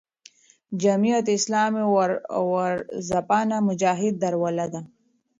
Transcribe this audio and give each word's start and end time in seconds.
جمعیت 0.81 1.27
اسلامي 1.37 1.83
ورځپاڼه 2.53 3.57
"مجاهد" 3.67 4.13
درلوده. 4.23 4.81